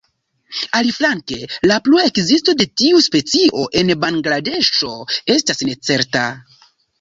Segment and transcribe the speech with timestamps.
[0.77, 1.35] Aliflanke
[1.71, 4.91] la plua ekzisto de tiu specio en Bangladeŝo
[5.37, 6.27] estas necerta.